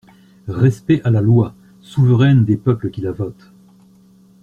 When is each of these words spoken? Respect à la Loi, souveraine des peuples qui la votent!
Respect 0.47 0.99
à 1.03 1.11
la 1.11 1.21
Loi, 1.21 1.53
souveraine 1.83 2.43
des 2.43 2.57
peuples 2.57 2.89
qui 2.89 3.01
la 3.01 3.11
votent! 3.11 3.51